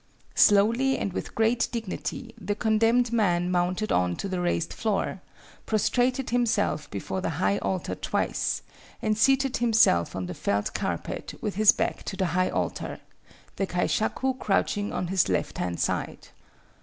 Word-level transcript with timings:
Slowly 0.33 0.97
and 0.97 1.13
with 1.13 1.35
great 1.35 1.67
dignity 1.71 2.33
the 2.41 2.55
condemned 2.55 3.13
man 3.13 3.51
mounted 3.51 3.91
on 3.91 4.15
to 4.15 4.27
the 4.27 4.39
raised 4.41 4.73
floor, 4.73 5.21
prostrated 5.67 6.31
himself 6.31 6.89
before 6.89 7.21
the 7.21 7.29
high 7.37 7.59
altar 7.59 7.93
twice, 7.93 8.63
and 8.99 9.15
seated 9.15 9.57
himself 9.57 10.15
on 10.15 10.25
the 10.25 10.33
felt 10.33 10.73
carpet 10.73 11.35
with 11.39 11.53
his 11.53 11.71
back 11.71 12.01
to 12.05 12.17
the 12.17 12.25
high 12.33 12.49
altar, 12.49 12.99
the 13.57 13.67
kaishaku 13.67 14.39
crouching 14.39 14.91
on 14.91 15.05
his 15.09 15.29
left 15.29 15.59
hand 15.59 15.79
side. 15.79 16.29